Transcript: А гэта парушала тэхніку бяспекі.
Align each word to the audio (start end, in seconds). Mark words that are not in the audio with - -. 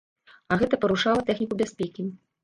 А 0.53 0.55
гэта 0.61 0.79
парушала 0.85 1.25
тэхніку 1.27 1.57
бяспекі. 1.59 2.07